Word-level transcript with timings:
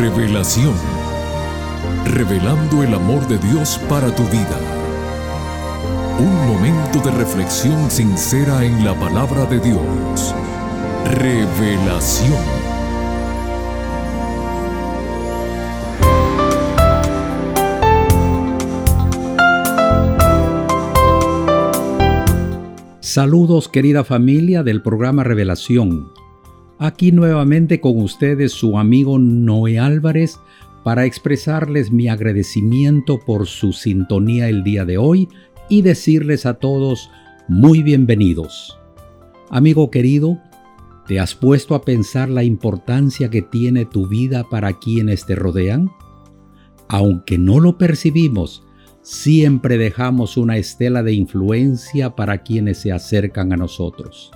Revelación. 0.00 0.72
Revelando 2.06 2.82
el 2.82 2.94
amor 2.94 3.28
de 3.28 3.36
Dios 3.36 3.78
para 3.86 4.10
tu 4.14 4.22
vida. 4.28 4.58
Un 6.18 6.46
momento 6.48 7.00
de 7.00 7.10
reflexión 7.10 7.90
sincera 7.90 8.64
en 8.64 8.82
la 8.82 8.98
palabra 8.98 9.44
de 9.44 9.60
Dios. 9.60 10.34
Revelación. 11.04 12.32
Saludos 23.00 23.68
querida 23.68 24.02
familia 24.04 24.62
del 24.62 24.80
programa 24.80 25.24
Revelación. 25.24 26.19
Aquí 26.82 27.12
nuevamente 27.12 27.78
con 27.78 28.00
ustedes 28.00 28.52
su 28.52 28.78
amigo 28.78 29.18
Noé 29.18 29.78
Álvarez 29.78 30.40
para 30.82 31.04
expresarles 31.04 31.92
mi 31.92 32.08
agradecimiento 32.08 33.18
por 33.18 33.46
su 33.46 33.74
sintonía 33.74 34.48
el 34.48 34.64
día 34.64 34.86
de 34.86 34.96
hoy 34.96 35.28
y 35.68 35.82
decirles 35.82 36.46
a 36.46 36.54
todos 36.54 37.10
muy 37.48 37.82
bienvenidos. 37.82 38.78
Amigo 39.50 39.90
querido, 39.90 40.38
¿te 41.06 41.20
has 41.20 41.34
puesto 41.34 41.74
a 41.74 41.82
pensar 41.82 42.30
la 42.30 42.44
importancia 42.44 43.28
que 43.28 43.42
tiene 43.42 43.84
tu 43.84 44.08
vida 44.08 44.48
para 44.48 44.78
quienes 44.78 45.26
te 45.26 45.34
rodean? 45.34 45.90
Aunque 46.88 47.36
no 47.36 47.60
lo 47.60 47.76
percibimos, 47.76 48.66
siempre 49.02 49.76
dejamos 49.76 50.38
una 50.38 50.56
estela 50.56 51.02
de 51.02 51.12
influencia 51.12 52.16
para 52.16 52.38
quienes 52.42 52.78
se 52.78 52.90
acercan 52.90 53.52
a 53.52 53.58
nosotros. 53.58 54.30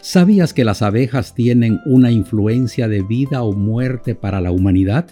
¿Sabías 0.00 0.54
que 0.54 0.64
las 0.64 0.82
abejas 0.82 1.34
tienen 1.34 1.80
una 1.84 2.10
influencia 2.10 2.88
de 2.88 3.02
vida 3.02 3.42
o 3.42 3.52
muerte 3.52 4.14
para 4.14 4.40
la 4.40 4.50
humanidad? 4.50 5.06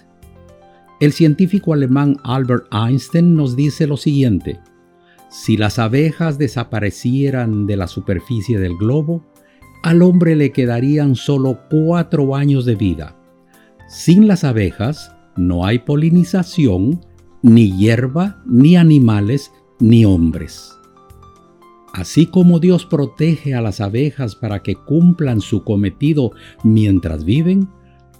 El 1.01 1.13
científico 1.13 1.73
alemán 1.73 2.17
Albert 2.23 2.67
Einstein 2.73 3.35
nos 3.35 3.57
dice 3.57 3.87
lo 3.87 3.97
siguiente, 3.97 4.61
si 5.29 5.57
las 5.57 5.81
abejas 5.81 6.39
desaparecieran 6.39 7.67
de 7.67 7.77
la 7.77 7.89
superficie 7.89 8.59
del 8.59 8.77
globo, 8.77 9.27
al 9.83 10.03
hombre 10.03 10.37
le 10.37 10.53
quedarían 10.53 11.17
solo 11.17 11.59
cuatro 11.69 12.37
años 12.37 12.65
de 12.65 12.77
vida. 12.77 13.17
Sin 13.89 14.29
las 14.29 14.45
abejas 14.45 15.13
no 15.37 15.67
hay 15.67 15.81
polinización, 15.81 17.05
ni 17.43 17.77
hierba, 17.77 18.43
ni 18.47 18.77
animales, 18.77 19.51
ni 19.81 20.05
hombres. 20.05 20.74
Así 21.95 22.27
como 22.27 22.59
Dios 22.59 22.85
protege 22.85 23.55
a 23.55 23.61
las 23.61 23.81
abejas 23.81 24.35
para 24.35 24.65
que 24.65 24.75
cumplan 24.75 25.41
su 25.41 25.63
cometido 25.63 26.33
mientras 26.65 27.25
viven, 27.25 27.69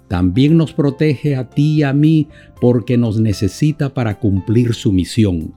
también 0.07 0.55
nos 0.55 0.71
protege 0.71 1.35
a 1.35 1.49
ti 1.49 1.79
y 1.79 1.83
a 1.83 1.91
mí 1.91 2.29
porque 2.61 2.97
nos 2.97 3.19
necesita 3.19 3.93
para 3.93 4.17
cumplir 4.17 4.73
su 4.73 4.93
misión. 4.93 5.53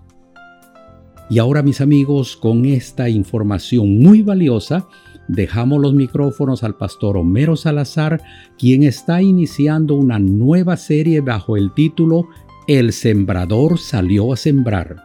Y 1.30 1.38
ahora 1.38 1.62
mis 1.62 1.80
amigos, 1.80 2.36
con 2.36 2.64
esta 2.66 3.08
información 3.08 4.00
muy 4.00 4.22
valiosa, 4.22 4.88
dejamos 5.28 5.80
los 5.80 5.94
micrófonos 5.94 6.64
al 6.64 6.74
pastor 6.74 7.16
Homero 7.18 7.54
Salazar, 7.54 8.20
quien 8.58 8.82
está 8.82 9.22
iniciando 9.22 9.94
una 9.94 10.18
nueva 10.18 10.76
serie 10.76 11.20
bajo 11.20 11.56
el 11.56 11.72
título 11.72 12.26
el 12.66 12.92
sembrador 12.92 13.78
salió 13.78 14.32
a 14.32 14.36
sembrar. 14.36 14.96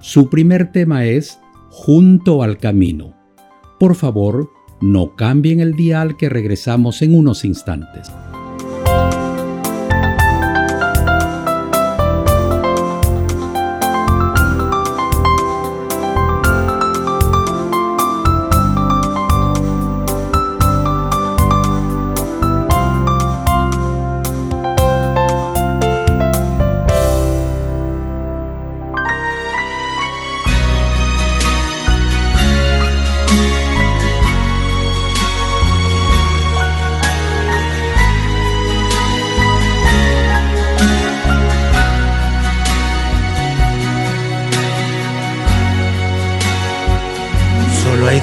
Su 0.00 0.28
primer 0.28 0.72
tema 0.72 1.04
es 1.04 1.38
Junto 1.74 2.42
al 2.42 2.58
camino. 2.58 3.14
Por 3.80 3.94
favor, 3.94 4.50
no 4.82 5.16
cambien 5.16 5.58
el 5.58 5.72
dial 5.72 6.18
que 6.18 6.28
regresamos 6.28 7.00
en 7.00 7.16
unos 7.16 7.46
instantes. 7.46 8.12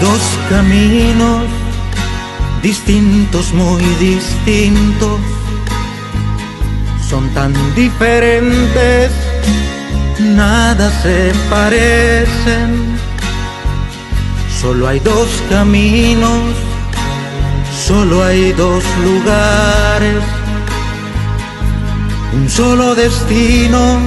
Dos 0.02 0.22
caminos 0.50 1.44
distintos, 2.62 3.54
muy 3.54 3.84
distintos, 4.00 5.20
son 7.08 7.30
tan 7.30 7.54
diferentes, 7.76 9.12
nada 10.20 10.92
se 11.02 11.32
parecen. 11.50 12.98
Solo 14.62 14.90
hay 14.90 15.00
dos 15.00 15.30
caminos, 15.50 16.54
solo 17.88 18.24
hay 18.24 18.52
dos 18.54 18.84
lugares, 19.04 20.24
un 22.34 22.50
solo 22.50 22.94
destino, 22.94 24.00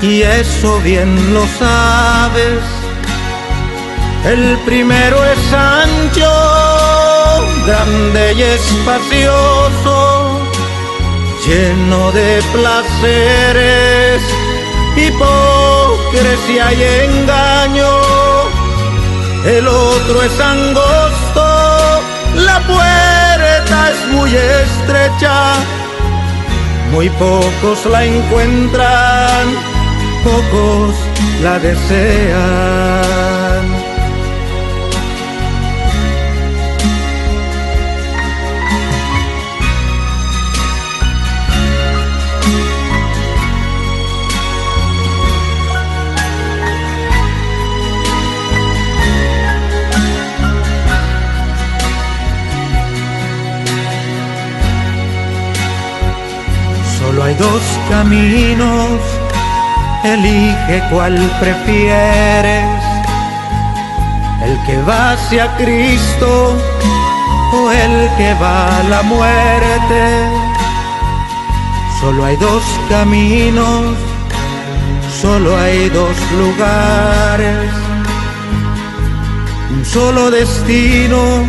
y 0.00 0.22
eso 0.22 0.80
bien 0.80 1.34
lo 1.34 1.46
sabes 1.58 2.73
el 4.24 4.58
primero 4.64 5.22
es 5.24 5.52
ancho, 5.52 6.32
grande 7.66 8.32
y 8.34 8.42
espacioso, 8.42 10.40
lleno 11.46 12.10
de 12.12 12.42
placeres, 12.52 14.22
hipocresía 14.96 16.72
y 16.72 16.82
engaño. 17.04 17.92
El 19.44 19.68
otro 19.68 20.22
es 20.22 20.40
angosto, 20.40 22.00
la 22.34 22.60
puerta 22.66 23.90
es 23.90 24.08
muy 24.12 24.34
estrecha, 24.34 25.54
muy 26.92 27.10
pocos 27.10 27.84
la 27.90 28.04
encuentran, 28.04 29.54
pocos 30.24 30.94
la 31.42 31.58
desean. 31.58 33.13
Dos 57.38 57.62
caminos, 57.88 59.00
elige 60.04 60.82
cuál 60.90 61.14
prefieres, 61.40 62.82
el 64.44 64.58
que 64.66 64.80
va 64.82 65.12
hacia 65.12 65.54
Cristo 65.56 66.56
o 67.52 67.70
el 67.70 68.10
que 68.16 68.34
va 68.34 68.78
a 68.78 68.82
la 68.84 69.02
muerte. 69.02 70.02
Solo 72.00 72.24
hay 72.24 72.36
dos 72.36 72.62
caminos, 72.88 73.96
solo 75.22 75.56
hay 75.56 75.88
dos 75.88 76.16
lugares, 76.38 77.70
un 79.70 79.84
solo 79.84 80.30
destino 80.30 81.44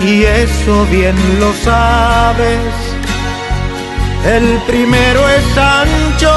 y 0.00 0.22
eso 0.22 0.86
bien 0.86 1.16
lo 1.38 1.52
sabes 1.54 2.91
el 4.24 4.60
primero 4.66 5.28
es 5.28 5.58
ancho, 5.58 6.32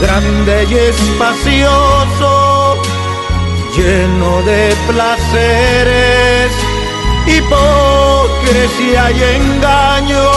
grande 0.00 0.64
y 0.68 0.74
espacioso, 0.74 2.76
lleno 3.76 4.42
de 4.42 4.74
placeres, 4.88 6.52
hipocresía 7.26 9.10
y 9.12 9.22
engaño. 9.36 10.30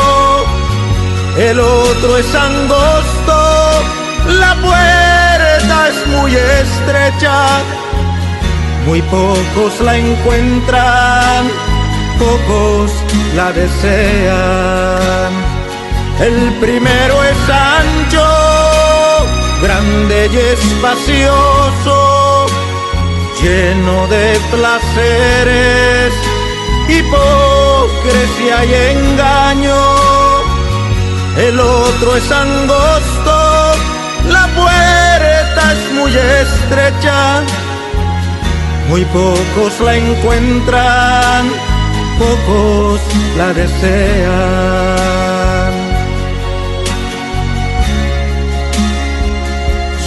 El 1.38 1.60
otro 1.60 2.18
es 2.18 2.34
angosto, 2.34 3.84
la 4.40 4.56
puerta 4.62 5.90
es 5.90 6.08
muy 6.08 6.34
estrecha, 6.34 7.60
muy 8.86 9.02
pocos 9.02 9.82
la 9.82 9.98
encuentran, 9.98 11.52
pocos 12.18 12.94
la 13.36 13.52
desean. 13.52 15.45
El 16.20 16.54
primero 16.62 17.24
es 17.24 17.50
ancho, 17.50 18.24
grande 19.62 20.30
y 20.32 20.38
espacioso, 20.38 22.46
lleno 23.42 24.08
de 24.08 24.40
placeres, 24.50 26.14
hipocresía 26.88 28.64
y 28.64 28.74
engaño. 28.98 29.76
El 31.38 31.60
otro 31.60 32.16
es 32.16 32.32
angosto, 32.32 33.74
la 34.30 34.48
puerta 34.56 35.74
es 35.74 35.92
muy 35.96 36.16
estrecha, 36.16 37.44
muy 38.88 39.04
pocos 39.06 39.82
la 39.82 39.98
encuentran, 39.98 41.52
pocos 42.18 43.02
la 43.38 43.52
desean. 43.54 45.05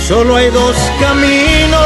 Solo 0.08 0.36
hay 0.36 0.48
dos 0.48 0.74
caminos, 0.98 1.78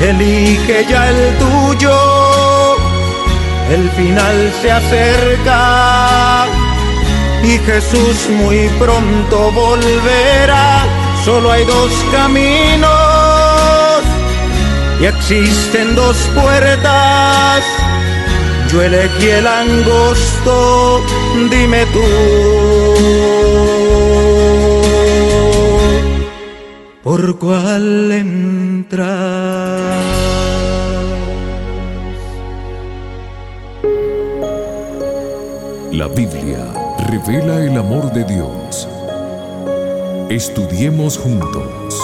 elige 0.00 0.86
ya 0.88 1.10
el 1.10 1.36
tuyo, 1.36 2.76
el 3.70 3.90
final 3.90 4.52
se 4.62 4.72
acerca 4.72 6.46
y 7.42 7.58
Jesús 7.58 8.26
muy 8.30 8.70
pronto 8.78 9.52
volverá. 9.52 10.86
Solo 11.26 11.52
hay 11.52 11.66
dos 11.66 11.92
caminos 12.10 12.90
y 15.02 15.04
existen 15.04 15.94
dos 15.94 16.16
puertas. 16.34 17.62
Yo 18.72 18.80
elegí 18.80 19.28
el 19.28 19.46
angosto, 19.46 21.04
dime 21.50 21.84
tú. 21.92 23.83
¿Por 27.14 27.38
cuál 27.38 28.10
entrar? 28.10 28.98
La 35.92 36.08
Biblia 36.08 36.74
revela 37.08 37.64
el 37.64 37.78
amor 37.78 38.12
de 38.12 38.24
Dios. 38.24 38.88
Estudiemos 40.28 41.16
juntos. 41.16 41.96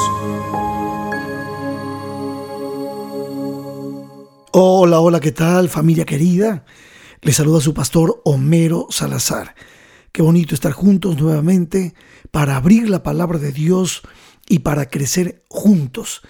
Hola, 4.52 5.00
hola, 5.00 5.18
¿qué 5.18 5.32
tal 5.32 5.68
familia 5.68 6.04
querida? 6.04 6.64
Les 7.22 7.34
saluda 7.34 7.60
su 7.60 7.74
pastor 7.74 8.20
Homero 8.24 8.86
Salazar. 8.90 9.56
Qué 10.12 10.22
bonito 10.22 10.54
estar 10.54 10.70
juntos 10.70 11.20
nuevamente 11.20 11.94
para 12.30 12.56
abrir 12.56 12.88
la 12.88 13.02
palabra 13.02 13.40
de 13.40 13.50
Dios 13.50 14.02
y 14.50 14.58
para 14.58 14.91
crecer 14.91 15.44
juntos, 15.49 16.23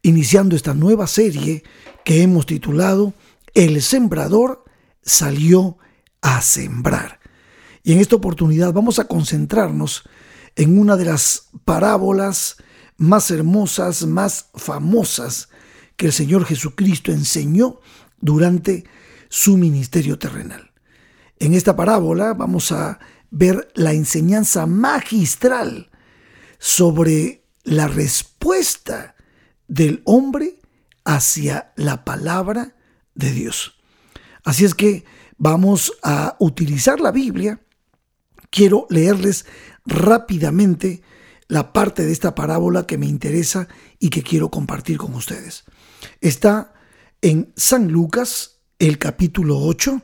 iniciando 0.00 0.54
esta 0.54 0.72
nueva 0.72 1.08
serie 1.08 1.64
que 2.04 2.22
hemos 2.22 2.46
titulado 2.46 3.12
El 3.54 3.82
sembrador 3.82 4.64
salió 5.02 5.76
a 6.22 6.42
sembrar. 6.42 7.18
Y 7.82 7.92
en 7.92 7.98
esta 7.98 8.14
oportunidad 8.14 8.72
vamos 8.72 9.00
a 9.00 9.08
concentrarnos 9.08 10.04
en 10.54 10.78
una 10.78 10.96
de 10.96 11.06
las 11.06 11.48
parábolas 11.64 12.56
más 12.98 13.32
hermosas, 13.32 14.06
más 14.06 14.48
famosas 14.54 15.48
que 15.96 16.06
el 16.06 16.12
Señor 16.12 16.44
Jesucristo 16.44 17.10
enseñó 17.10 17.80
durante 18.20 18.84
su 19.28 19.56
ministerio 19.56 20.20
terrenal. 20.20 20.70
En 21.40 21.52
esta 21.52 21.74
parábola 21.74 22.32
vamos 22.32 22.70
a 22.70 23.00
ver 23.32 23.72
la 23.74 23.92
enseñanza 23.92 24.66
magistral 24.66 25.90
sobre 26.60 27.45
la 27.66 27.86
respuesta 27.88 29.14
del 29.68 30.00
hombre 30.04 30.60
hacia 31.04 31.72
la 31.76 32.04
palabra 32.04 32.74
de 33.14 33.32
Dios. 33.32 33.78
Así 34.42 34.64
es 34.64 34.74
que 34.74 35.04
vamos 35.36 35.92
a 36.02 36.36
utilizar 36.38 37.00
la 37.00 37.12
Biblia 37.12 37.60
quiero 38.56 38.86
leerles 38.88 39.44
rápidamente 39.84 41.02
la 41.48 41.74
parte 41.74 42.06
de 42.06 42.12
esta 42.12 42.34
parábola 42.34 42.86
que 42.86 42.96
me 42.96 43.06
interesa 43.06 43.68
y 43.98 44.08
que 44.08 44.22
quiero 44.22 44.50
compartir 44.50 44.96
con 44.96 45.14
ustedes. 45.14 45.64
Está 46.20 46.72
en 47.20 47.52
San 47.56 47.92
Lucas, 47.92 48.60
el 48.78 48.98
capítulo 48.98 49.58
8, 49.58 50.00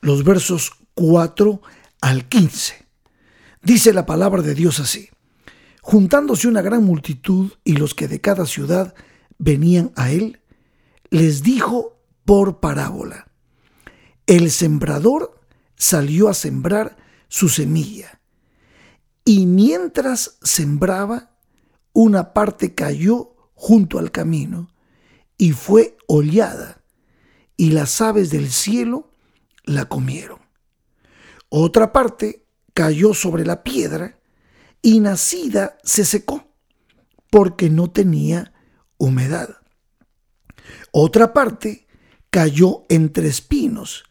los 0.00 0.24
versos 0.24 0.72
4 0.94 1.62
al 2.00 2.28
15. 2.28 2.86
Dice 3.62 3.92
la 3.92 4.06
palabra 4.06 4.42
de 4.42 4.54
Dios 4.54 4.80
así. 4.80 5.08
Juntándose 5.90 6.48
una 6.48 6.60
gran 6.60 6.84
multitud 6.84 7.52
y 7.64 7.72
los 7.72 7.94
que 7.94 8.08
de 8.08 8.20
cada 8.20 8.44
ciudad 8.44 8.94
venían 9.38 9.90
a 9.96 10.10
él, 10.10 10.42
les 11.08 11.42
dijo 11.42 11.98
por 12.26 12.60
parábola, 12.60 13.32
el 14.26 14.50
sembrador 14.50 15.40
salió 15.76 16.28
a 16.28 16.34
sembrar 16.34 16.98
su 17.28 17.48
semilla. 17.48 18.20
Y 19.24 19.46
mientras 19.46 20.36
sembraba, 20.42 21.38
una 21.94 22.34
parte 22.34 22.74
cayó 22.74 23.34
junto 23.54 23.98
al 23.98 24.10
camino 24.10 24.68
y 25.38 25.52
fue 25.52 25.96
hollada, 26.06 26.82
y 27.56 27.70
las 27.70 28.02
aves 28.02 28.28
del 28.28 28.50
cielo 28.50 29.10
la 29.64 29.86
comieron. 29.86 30.40
Otra 31.48 31.94
parte 31.94 32.44
cayó 32.74 33.14
sobre 33.14 33.46
la 33.46 33.62
piedra 33.62 34.17
y 34.82 35.00
nacida 35.00 35.78
se 35.82 36.04
secó, 36.04 36.52
porque 37.30 37.70
no 37.70 37.90
tenía 37.90 38.52
humedad. 38.96 39.56
Otra 40.92 41.32
parte 41.32 41.86
cayó 42.30 42.84
entre 42.88 43.28
espinos, 43.28 44.04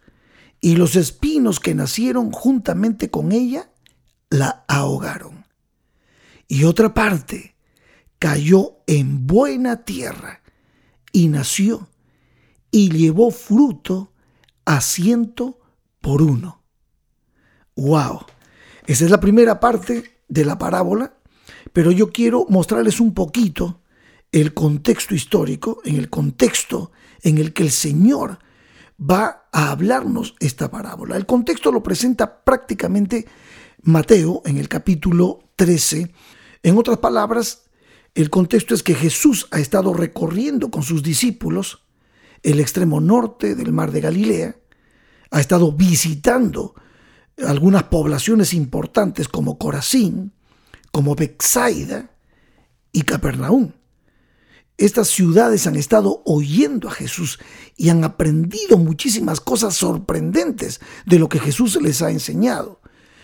y 0.60 0.76
los 0.76 0.96
espinos 0.96 1.60
que 1.60 1.76
nacieron 1.76 2.32
juntamente 2.32 3.10
con 3.10 3.32
ella 3.32 3.72
la 4.30 4.66
ahogaron. 4.68 5.46
Y 6.48 6.64
otra 6.64 6.94
parte 6.94 7.56
cayó 8.20 8.80
en 8.88 9.28
buena 9.28 9.84
tierra 9.84 10.42
y 11.12 11.28
nació 11.28 11.90
y 12.72 12.90
llevó 12.90 13.32
fruto 13.32 14.14
a 14.66 14.82
ciento 14.82 15.60
por 16.02 16.22
uno. 16.22 16.64
¡Wow! 17.76 18.26
Esa 18.86 19.06
es 19.06 19.12
la 19.12 19.20
primera 19.20 19.60
parte 19.60 20.17
de 20.28 20.46
la 20.46 20.58
parábola, 20.58 21.14
pero 21.74 21.92
yo 21.92 22.12
quiero 22.12 22.46
mostrarles 22.50 23.00
un 23.00 23.14
poquito 23.14 23.82
el 24.32 24.54
contexto 24.54 25.16
histórico, 25.16 25.82
en 25.86 25.96
el 25.96 26.10
contexto 26.10 26.92
en 27.22 27.38
el 27.38 27.54
que 27.54 27.64
el 27.64 27.72
Señor 27.72 28.40
va 29.00 29.48
a 29.52 29.72
hablarnos 29.72 30.36
esta 30.40 30.70
parábola. 30.70 31.16
El 31.16 31.26
contexto 31.26 31.72
lo 31.72 31.84
presenta 31.84 32.44
prácticamente 32.44 33.26
Mateo 33.84 34.42
en 34.46 34.58
el 34.58 34.68
capítulo 34.68 35.40
13. 35.56 36.12
En 36.64 36.78
otras 36.78 36.98
palabras, 36.98 37.70
el 38.16 38.30
contexto 38.30 38.74
es 38.74 38.84
que 38.84 38.96
Jesús 38.96 39.48
ha 39.52 39.60
estado 39.60 39.94
recorriendo 39.94 40.72
con 40.72 40.84
sus 40.84 41.04
discípulos 41.04 41.84
el 42.44 42.60
extremo 42.60 43.00
norte 43.00 43.56
del 43.56 43.74
mar 43.74 43.92
de 43.92 44.02
Galilea, 44.02 44.56
ha 45.32 45.40
estado 45.40 45.72
visitando 45.72 46.76
algunas 47.46 47.84
poblaciones 47.84 48.54
importantes 48.54 49.28
como 49.28 49.58
Corazín, 49.58 50.34
como 50.92 51.16
Bexaida 51.16 52.12
y 52.92 53.04
Capernaum. 53.04 53.74
Estas 54.78 55.08
ciudades 55.08 55.66
han 55.66 55.76
estado 55.76 56.22
oyendo 56.26 56.88
a 56.88 56.92
Jesús 56.92 57.40
y 57.76 57.90
han 57.90 58.04
aprendido 58.04 58.78
muchísimas 58.78 59.42
cosas 59.42 59.76
sorprendentes 59.76 60.80
de 61.06 61.18
lo 61.18 61.30
que 61.30 61.40
Jesús 61.40 61.82
les 61.82 62.02
ha 62.02 62.12
enseñado. 62.12 62.80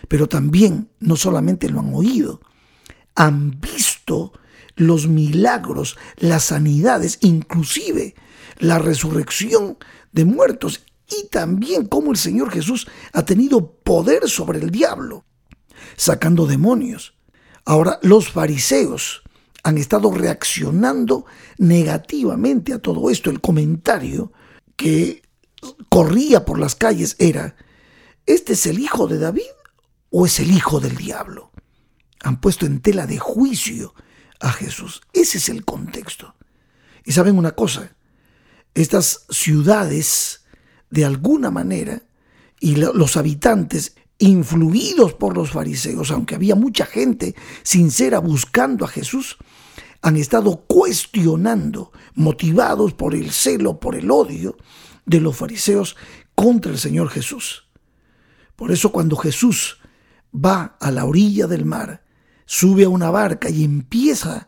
Pero 0.08 0.28
también 0.28 0.90
no 1.00 1.16
solamente 1.16 1.70
lo 1.70 1.80
han 1.80 1.94
oído, 1.94 2.42
han 3.16 3.60
visto 3.62 4.34
los 4.76 5.08
milagros, 5.08 5.98
las 6.18 6.46
sanidades, 6.46 7.20
inclusive 7.22 8.16
la 8.58 8.80
resurrección 8.80 9.78
de 10.12 10.26
muertos 10.26 10.84
y 11.10 11.28
también 11.28 11.88
cómo 11.88 12.12
el 12.12 12.18
Señor 12.18 12.52
Jesús 12.52 12.88
ha 13.12 13.26
tenido 13.26 13.76
poder 13.76 14.30
sobre 14.30 14.60
el 14.60 14.70
diablo, 14.70 15.26
sacando 15.96 16.46
demonios. 16.46 17.16
Ahora 17.66 18.00
los 18.02 18.30
fariseos, 18.30 19.24
han 19.64 19.78
estado 19.78 20.12
reaccionando 20.12 21.26
negativamente 21.58 22.74
a 22.74 22.80
todo 22.80 23.10
esto. 23.10 23.30
El 23.30 23.40
comentario 23.40 24.34
que 24.76 25.24
corría 25.90 26.44
por 26.44 26.60
las 26.60 26.76
calles 26.76 27.16
era, 27.18 27.56
¿este 28.26 28.54
es 28.54 28.66
el 28.66 28.80
hijo 28.80 29.08
de 29.08 29.20
David 29.20 29.44
o 30.10 30.26
es 30.26 30.40
el 30.40 30.52
hijo 30.52 30.82
del 30.82 30.98
diablo? 30.98 31.52
Han 32.22 32.42
puesto 32.42 32.66
en 32.66 32.82
tela 32.82 33.08
de 33.08 33.18
juicio 33.18 33.96
a 34.42 34.52
Jesús. 34.52 35.02
Ese 35.14 35.38
es 35.38 35.48
el 35.48 35.64
contexto. 35.64 36.36
Y 37.06 37.14
saben 37.14 37.38
una 37.38 37.52
cosa, 37.52 37.96
estas 38.74 39.26
ciudades, 39.30 40.43
de 40.94 41.06
alguna 41.06 41.50
manera, 41.50 42.04
y 42.60 42.76
los 42.76 43.18
habitantes 43.18 43.96
influidos 44.20 45.16
por 45.16 45.36
los 45.36 45.50
fariseos, 45.50 46.12
aunque 46.12 46.36
había 46.36 46.54
mucha 46.54 46.86
gente 46.86 47.34
sincera 47.64 48.20
buscando 48.20 48.86
a 48.86 48.88
Jesús, 48.88 49.38
han 50.04 50.18
estado 50.18 50.66
cuestionando, 50.68 51.92
motivados 52.14 52.94
por 52.94 53.16
el 53.16 53.32
celo, 53.32 53.80
por 53.80 53.96
el 53.96 54.12
odio 54.12 54.56
de 55.04 55.20
los 55.20 55.36
fariseos 55.36 55.98
contra 56.36 56.72
el 56.72 56.78
Señor 56.78 57.10
Jesús. 57.10 57.68
Por 58.56 58.72
eso 58.72 58.92
cuando 58.92 59.16
Jesús 59.16 59.80
va 60.34 60.78
a 60.80 60.92
la 60.92 61.06
orilla 61.06 61.48
del 61.48 61.66
mar, 61.66 62.04
sube 62.46 62.84
a 62.84 62.90
una 62.90 63.10
barca 63.10 63.50
y 63.50 63.64
empieza 63.64 64.48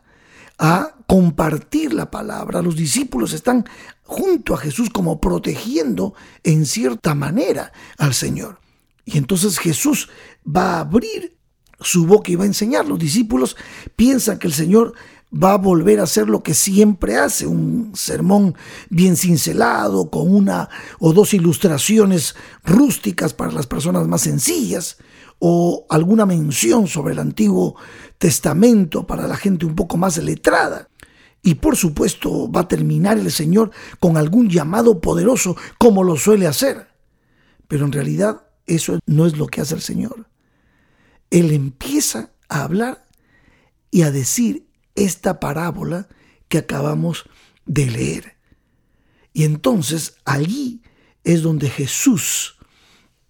a 0.58 0.94
compartir 1.06 1.92
la 1.92 2.10
palabra, 2.10 2.62
los 2.62 2.76
discípulos 2.76 3.32
están 3.32 3.64
junto 4.02 4.54
a 4.54 4.58
Jesús 4.58 4.90
como 4.90 5.20
protegiendo 5.20 6.14
en 6.42 6.66
cierta 6.66 7.14
manera 7.14 7.72
al 7.98 8.14
Señor. 8.14 8.60
Y 9.04 9.18
entonces 9.18 9.58
Jesús 9.58 10.08
va 10.44 10.74
a 10.74 10.80
abrir 10.80 11.36
su 11.80 12.06
boca 12.06 12.30
y 12.30 12.36
va 12.36 12.44
a 12.44 12.48
enseñar. 12.48 12.86
Los 12.86 12.98
discípulos 12.98 13.56
piensan 13.94 14.38
que 14.38 14.48
el 14.48 14.52
Señor 14.52 14.94
va 15.32 15.54
a 15.54 15.58
volver 15.58 16.00
a 16.00 16.04
hacer 16.04 16.28
lo 16.28 16.42
que 16.42 16.54
siempre 16.54 17.16
hace, 17.16 17.46
un 17.46 17.92
sermón 17.94 18.54
bien 18.90 19.16
cincelado, 19.16 20.10
con 20.10 20.32
una 20.32 20.68
o 20.98 21.12
dos 21.12 21.34
ilustraciones 21.34 22.36
rústicas 22.64 23.34
para 23.34 23.52
las 23.52 23.66
personas 23.66 24.06
más 24.06 24.22
sencillas, 24.22 24.98
o 25.38 25.86
alguna 25.90 26.26
mención 26.26 26.86
sobre 26.86 27.12
el 27.12 27.18
Antiguo 27.18 27.76
Testamento 28.18 29.06
para 29.06 29.26
la 29.26 29.36
gente 29.36 29.66
un 29.66 29.74
poco 29.74 29.96
más 29.96 30.16
letrada. 30.18 30.88
Y 31.42 31.56
por 31.56 31.76
supuesto 31.76 32.50
va 32.50 32.62
a 32.62 32.68
terminar 32.68 33.18
el 33.18 33.30
Señor 33.30 33.70
con 34.00 34.16
algún 34.16 34.48
llamado 34.48 35.00
poderoso, 35.00 35.56
como 35.78 36.02
lo 36.02 36.16
suele 36.16 36.46
hacer. 36.46 36.88
Pero 37.68 37.84
en 37.84 37.92
realidad 37.92 38.42
eso 38.66 38.98
no 39.06 39.26
es 39.26 39.36
lo 39.36 39.46
que 39.46 39.60
hace 39.60 39.74
el 39.74 39.82
Señor. 39.82 40.28
Él 41.30 41.52
empieza 41.52 42.30
a 42.48 42.62
hablar 42.62 43.06
y 43.90 44.02
a 44.02 44.10
decir 44.10 44.66
esta 44.94 45.38
parábola 45.38 46.08
que 46.48 46.58
acabamos 46.58 47.24
de 47.64 47.86
leer. 47.86 48.36
Y 49.32 49.44
entonces 49.44 50.16
allí 50.24 50.82
es 51.24 51.42
donde 51.42 51.68
Jesús 51.68 52.58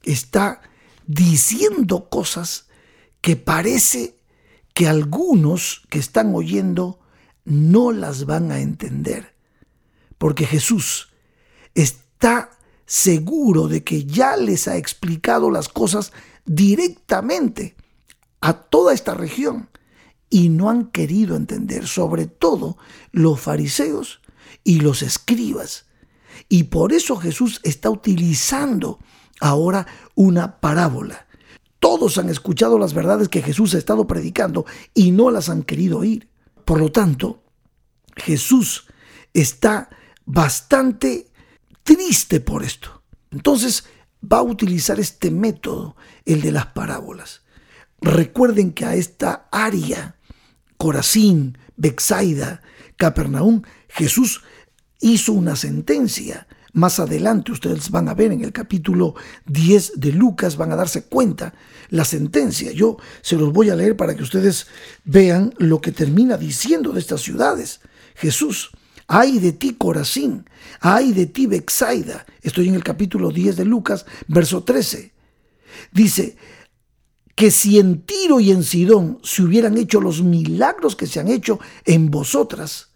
está 0.03 0.63
diciendo 1.07 2.09
cosas 2.09 2.67
que 3.21 3.37
parece 3.37 4.19
que 4.75 4.89
algunos 4.89 5.83
que 5.89 5.99
están 5.99 6.35
oyendo 6.35 7.01
no 7.45 7.93
las 7.93 8.27
van 8.27 8.53
a 8.53 8.61
entender. 8.61 9.35
Porque 10.19 10.47
Jesús 10.47 11.09
está 11.75 12.51
seguro 12.87 13.69
de 13.69 13.83
que 13.85 14.05
ya 14.05 14.37
les 14.37 14.69
ha 14.69 14.77
explicado 14.77 15.51
las 15.51 15.69
cosas 15.69 16.13
directamente 16.45 17.75
a 18.41 18.55
toda 18.55 18.95
esta 18.95 19.15
región 19.15 19.69
y 20.31 20.49
no 20.49 20.71
han 20.71 20.91
querido 20.91 21.37
entender, 21.37 21.87
sobre 21.87 22.27
todo 22.27 22.77
los 23.13 23.41
fariseos 23.41 24.21
y 24.65 24.81
los 24.81 25.03
escribas. 25.03 25.87
Y 26.49 26.65
por 26.65 26.93
eso 26.93 27.17
Jesús 27.17 27.61
está 27.63 27.91
utilizando 27.91 28.99
ahora 29.41 29.87
una 30.15 30.61
parábola. 30.61 31.27
Todos 31.79 32.19
han 32.19 32.29
escuchado 32.29 32.79
las 32.79 32.95
verdades 32.95 33.29
que 33.29 33.43
Jesús 33.43 33.75
ha 33.75 33.79
estado 33.79 34.07
predicando 34.07 34.67
y 34.95 35.11
no 35.11 35.31
las 35.31 35.49
han 35.49 35.63
querido 35.63 35.99
oír. 35.99 36.29
Por 36.65 36.81
lo 36.81 36.91
tanto, 36.91 37.45
Jesús 38.17 38.89
está 39.33 39.91
bastante 40.25 41.31
triste 41.83 42.41
por 42.41 42.65
esto. 42.65 43.03
Entonces 43.31 43.85
va 44.21 44.39
a 44.39 44.43
utilizar 44.43 44.99
este 44.99 45.31
método, 45.31 45.97
el 46.25 46.41
de 46.41 46.53
las 46.53 46.67
parábolas. 46.67 47.43
Recuerden 48.01 48.73
que 48.73 48.85
a 48.85 48.95
esta 48.95 49.49
área, 49.53 50.17
Corazín, 50.77 51.59
Bexaida, 51.77 52.63
Capernaum, 52.97 53.63
Jesús 53.89 54.43
hizo 55.01 55.33
una 55.33 55.57
sentencia. 55.57 56.47
Más 56.77 57.01
adelante 57.01 57.53
ustedes 57.53 57.91
van 57.91 58.07
a 58.07 58.13
ver 58.13 58.33
en 58.33 58.45
el 58.45 58.53
capítulo 58.53 59.15
10 59.47 59.93
de 59.97 60.13
Lucas, 60.13 60.59
van 60.59 60.73
a 60.73 60.77
darse 60.77 61.05
cuenta 61.05 61.55
la 61.89 62.05
sentencia. 62.05 62.71
Yo 62.71 62.99
se 63.23 63.37
los 63.37 63.51
voy 63.51 63.71
a 63.71 63.75
leer 63.75 63.97
para 63.97 64.15
que 64.15 64.23
ustedes 64.23 64.67
vean 65.03 65.55
lo 65.57 65.81
que 65.81 65.91
termina 65.91 66.37
diciendo 66.37 66.93
de 66.93 67.01
estas 67.01 67.23
ciudades. 67.23 67.81
Jesús 68.15 68.73
Ay 69.07 69.39
de 69.39 69.53
ti, 69.53 69.73
Corazín. 69.73 70.51
Ay 70.81 71.15
de 71.15 71.25
ti, 71.25 71.47
Bexaida. 71.47 72.27
Estoy 72.43 72.69
en 72.69 72.75
el 72.75 72.85
capítulo 72.85 73.31
10 73.31 73.57
de 73.57 73.65
Lucas, 73.65 74.05
verso 74.29 74.63
13. 74.63 75.15
Dice 75.93 76.37
que 77.35 77.51
si 77.51 77.79
en 77.79 78.03
Tiro 78.03 78.39
y 78.39 78.51
en 78.51 78.63
Sidón 78.63 79.19
se 79.23 79.43
hubieran 79.43 79.79
hecho 79.79 79.99
los 79.99 80.23
milagros 80.23 80.95
que 80.95 81.07
se 81.07 81.21
han 81.21 81.29
hecho 81.29 81.59
en 81.87 82.11
vosotras, 82.11 82.91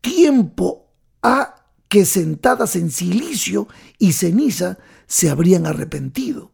tiempo 0.00 0.88
ha 1.22 1.51
que 1.92 2.06
sentadas 2.06 2.74
en 2.74 2.90
silicio 2.90 3.68
y 3.98 4.14
ceniza 4.14 4.78
se 5.06 5.28
habrían 5.28 5.66
arrepentido. 5.66 6.50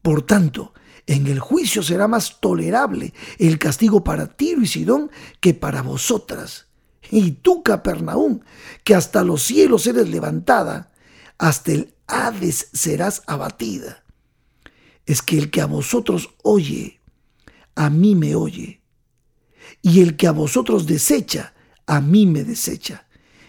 Por 0.00 0.22
tanto, 0.22 0.72
en 1.06 1.26
el 1.26 1.38
juicio 1.38 1.82
será 1.82 2.08
más 2.08 2.40
tolerable 2.40 3.12
el 3.38 3.58
castigo 3.58 4.04
para 4.04 4.26
Tiro 4.26 4.62
y 4.62 4.66
Sidón 4.66 5.10
que 5.40 5.52
para 5.52 5.82
vosotras. 5.82 6.68
Y 7.10 7.32
tú, 7.32 7.62
Capernaum, 7.62 8.40
que 8.84 8.94
hasta 8.94 9.22
los 9.22 9.42
cielos 9.42 9.86
eres 9.86 10.08
levantada, 10.08 10.94
hasta 11.36 11.72
el 11.72 11.94
Hades 12.06 12.70
serás 12.72 13.22
abatida. 13.26 14.02
Es 15.04 15.20
que 15.20 15.36
el 15.36 15.50
que 15.50 15.60
a 15.60 15.66
vosotros 15.66 16.30
oye, 16.42 17.02
a 17.74 17.90
mí 17.90 18.14
me 18.14 18.34
oye. 18.34 18.80
Y 19.82 20.00
el 20.00 20.16
que 20.16 20.26
a 20.26 20.32
vosotros 20.32 20.86
desecha, 20.86 21.52
a 21.84 22.00
mí 22.00 22.24
me 22.24 22.44
desecha. 22.44 23.03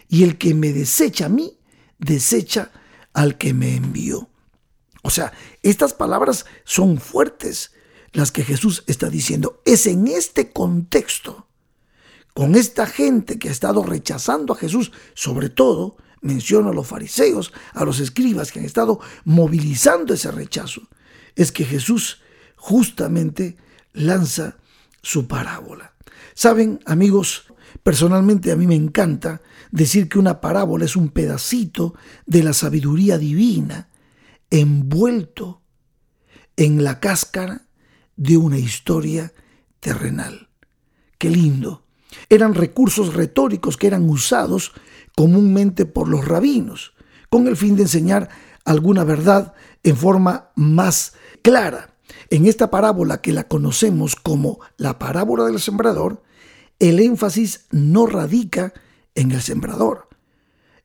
Y 0.08 0.22
el 0.24 0.38
que 0.38 0.54
me 0.54 0.72
desecha 0.72 1.26
a 1.26 1.30
mí, 1.30 1.58
desecha 1.98 2.70
al 3.12 3.38
que 3.38 3.54
me 3.54 3.76
envió. 3.76 4.28
O 5.02 5.10
sea, 5.10 5.32
estas 5.62 5.94
palabras 5.94 6.46
son 6.64 6.98
fuertes, 6.98 7.72
las 8.12 8.32
que 8.32 8.44
Jesús 8.44 8.84
está 8.86 9.08
diciendo. 9.08 9.62
Es 9.64 9.86
en 9.86 10.08
este 10.08 10.52
contexto 10.52 11.46
con 12.34 12.54
esta 12.54 12.86
gente 12.86 13.38
que 13.38 13.48
ha 13.48 13.52
estado 13.52 13.82
rechazando 13.82 14.52
a 14.52 14.56
Jesús, 14.56 14.92
sobre 15.14 15.48
todo, 15.48 15.96
menciono 16.20 16.68
a 16.68 16.74
los 16.74 16.86
fariseos, 16.86 17.52
a 17.72 17.84
los 17.84 18.00
escribas 18.00 18.52
que 18.52 18.58
han 18.58 18.66
estado 18.66 19.00
movilizando 19.24 20.12
ese 20.12 20.30
rechazo, 20.30 20.82
es 21.34 21.52
que 21.52 21.64
Jesús 21.64 22.20
justamente 22.56 23.56
lanza 23.94 24.58
su 25.00 25.26
parábola. 25.26 25.94
Saben, 26.34 26.80
amigos, 26.84 27.44
personalmente 27.82 28.52
a 28.52 28.56
mí 28.56 28.66
me 28.66 28.74
encanta 28.74 29.40
decir 29.76 30.08
que 30.08 30.18
una 30.18 30.40
parábola 30.40 30.86
es 30.86 30.96
un 30.96 31.10
pedacito 31.10 31.94
de 32.24 32.42
la 32.42 32.54
sabiduría 32.54 33.18
divina 33.18 33.90
envuelto 34.48 35.60
en 36.56 36.82
la 36.82 36.98
cáscara 36.98 37.66
de 38.16 38.38
una 38.38 38.58
historia 38.58 39.34
terrenal. 39.80 40.48
Qué 41.18 41.28
lindo 41.28 41.84
eran 42.30 42.54
recursos 42.54 43.12
retóricos 43.12 43.76
que 43.76 43.86
eran 43.86 44.08
usados 44.08 44.72
comúnmente 45.14 45.84
por 45.84 46.08
los 46.08 46.26
rabinos, 46.26 46.94
con 47.28 47.46
el 47.46 47.56
fin 47.56 47.76
de 47.76 47.82
enseñar 47.82 48.30
alguna 48.64 49.04
verdad 49.04 49.52
en 49.82 49.96
forma 49.96 50.52
más 50.54 51.12
clara. 51.42 51.94
En 52.30 52.46
esta 52.46 52.70
parábola 52.70 53.20
que 53.20 53.32
la 53.32 53.44
conocemos 53.44 54.16
como 54.16 54.58
la 54.78 54.98
parábola 54.98 55.44
del 55.44 55.60
sembrador, 55.60 56.22
el 56.78 56.98
énfasis 57.00 57.66
no 57.70 58.06
radica 58.06 58.72
en 59.16 59.32
el 59.32 59.42
sembrador. 59.42 60.08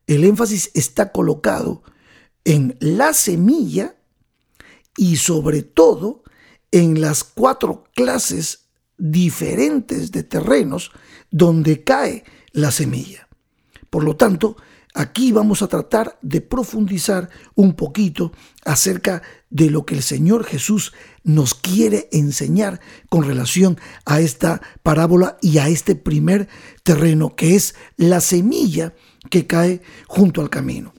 El 0.07 0.23
énfasis 0.23 0.71
está 0.73 1.11
colocado 1.11 1.83
en 2.43 2.75
la 2.79 3.13
semilla 3.13 3.95
y 4.97 5.17
sobre 5.17 5.61
todo 5.61 6.23
en 6.71 6.99
las 7.01 7.23
cuatro 7.23 7.83
clases 7.93 8.69
diferentes 8.97 10.11
de 10.11 10.23
terrenos 10.23 10.91
donde 11.29 11.83
cae 11.83 12.23
la 12.51 12.71
semilla. 12.71 13.27
Por 13.89 14.03
lo 14.03 14.15
tanto, 14.15 14.57
aquí 14.93 15.31
vamos 15.31 15.61
a 15.61 15.67
tratar 15.67 16.17
de 16.21 16.41
profundizar 16.41 17.29
un 17.55 17.73
poquito 17.75 18.31
acerca 18.63 19.21
de 19.49 19.69
lo 19.69 19.85
que 19.85 19.95
el 19.95 20.03
Señor 20.03 20.45
Jesús 20.45 20.93
nos 21.23 21.53
quiere 21.53 22.09
enseñar 22.11 22.79
con 23.09 23.23
relación 23.23 23.79
a 24.05 24.19
esta 24.21 24.61
parábola 24.83 25.37
y 25.41 25.59
a 25.59 25.67
este 25.67 25.95
primer 25.95 26.47
terreno 26.83 27.35
que 27.35 27.55
es 27.55 27.75
la 27.97 28.21
semilla 28.21 28.93
que 29.29 29.47
cae 29.47 29.81
junto 30.07 30.41
al 30.41 30.49
camino. 30.49 30.93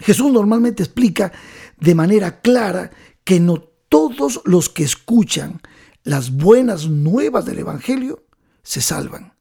Jesús 0.00 0.32
normalmente 0.32 0.82
explica 0.82 1.32
de 1.78 1.94
manera 1.94 2.40
clara 2.40 2.90
que 3.24 3.40
no 3.40 3.58
todos 3.88 4.40
los 4.44 4.68
que 4.68 4.84
escuchan 4.84 5.60
las 6.04 6.30
buenas 6.30 6.88
nuevas 6.88 7.44
del 7.44 7.58
Evangelio 7.58 8.24
se 8.62 8.80
salvan. 8.80 9.34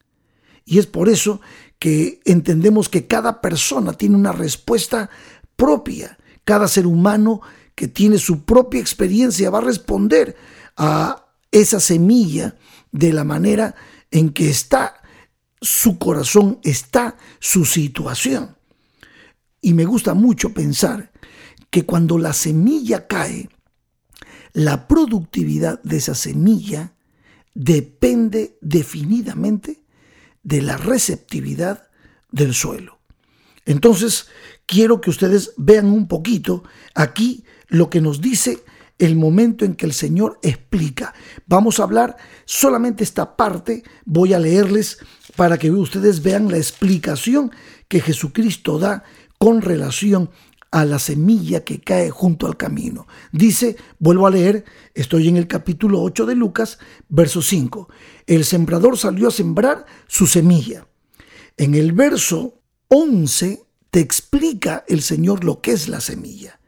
Y 0.65 0.79
es 0.79 0.87
por 0.87 1.09
eso 1.09 1.39
que 1.79 2.19
entendemos 2.25 2.89
que 2.89 3.07
cada 3.07 3.39
persona 3.39 3.93
tiene 3.93 4.15
una 4.15 4.31
respuesta 4.31 5.09
propia. 5.55 6.17
Cada 6.43 6.67
ser 6.67 6.87
humano 6.87 7.41
que 7.77 7.87
tiene 7.87 8.17
su 8.17 8.43
propia 8.43 8.81
experiencia, 8.81 9.51
va 9.51 9.59
a 9.59 9.61
responder 9.61 10.35
a 10.77 11.27
esa 11.51 11.79
semilla 11.79 12.55
de 12.91 13.13
la 13.13 13.23
manera 13.23 13.75
en 14.09 14.33
que 14.33 14.49
está 14.49 14.99
su 15.61 15.99
corazón, 15.99 16.59
está 16.63 17.17
su 17.39 17.65
situación. 17.65 18.57
Y 19.61 19.75
me 19.75 19.85
gusta 19.85 20.15
mucho 20.15 20.55
pensar 20.55 21.11
que 21.69 21.85
cuando 21.85 22.17
la 22.17 22.33
semilla 22.33 23.05
cae, 23.05 23.47
la 24.53 24.87
productividad 24.87 25.79
de 25.83 25.97
esa 25.97 26.15
semilla 26.15 26.95
depende 27.53 28.57
definidamente 28.59 29.83
de 30.41 30.63
la 30.63 30.77
receptividad 30.77 31.89
del 32.31 32.55
suelo. 32.55 32.97
Entonces, 33.65 34.29
quiero 34.65 34.99
que 34.99 35.11
ustedes 35.11 35.53
vean 35.57 35.85
un 35.91 36.07
poquito 36.07 36.63
aquí 36.95 37.43
lo 37.67 37.89
que 37.89 38.01
nos 38.01 38.21
dice 38.21 38.63
el 38.99 39.15
momento 39.15 39.63
en 39.65 39.75
que 39.75 39.85
el 39.85 39.93
Señor 39.93 40.39
explica. 40.41 41.13
Vamos 41.45 41.79
a 41.79 41.83
hablar 41.83 42.17
solamente 42.45 43.03
esta 43.03 43.35
parte, 43.35 43.83
voy 44.05 44.33
a 44.33 44.39
leerles 44.39 44.97
para 45.35 45.57
que 45.57 45.69
ustedes 45.69 46.23
vean 46.23 46.49
la 46.49 46.57
explicación 46.57 47.51
que 47.87 48.01
Jesucristo 48.01 48.79
da 48.79 49.03
con 49.37 49.61
relación 49.61 50.31
a 50.71 50.83
la 50.83 50.99
semilla 50.99 51.63
que 51.63 51.79
cae 51.79 52.09
junto 52.09 52.47
al 52.47 52.57
camino. 52.57 53.07
Dice, 53.31 53.77
vuelvo 53.99 54.27
a 54.27 54.31
leer, 54.31 54.65
estoy 54.93 55.27
en 55.27 55.37
el 55.37 55.47
capítulo 55.47 56.01
8 56.01 56.25
de 56.25 56.35
Lucas, 56.35 56.79
verso 57.07 57.41
5. 57.41 57.87
El 58.25 58.43
sembrador 58.43 58.97
salió 58.97 59.27
a 59.27 59.31
sembrar 59.31 59.85
su 60.07 60.27
semilla. 60.27 60.87
En 61.55 61.75
el 61.75 61.93
verso 61.93 62.61
11 62.89 63.63
te 63.91 63.99
explica 63.99 64.83
el 64.87 65.01
Señor 65.01 65.43
lo 65.43 65.61
que 65.61 65.71
es 65.71 65.87
la 65.87 66.01
semilla. 66.01 66.59